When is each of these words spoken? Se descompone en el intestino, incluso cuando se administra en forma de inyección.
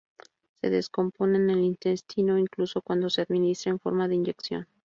Se 0.61 0.71
descompone 0.71 1.37
en 1.37 1.51
el 1.51 1.59
intestino, 1.59 2.39
incluso 2.39 2.81
cuando 2.81 3.07
se 3.11 3.21
administra 3.21 3.69
en 3.69 3.77
forma 3.79 4.07
de 4.07 4.15
inyección. 4.15 4.67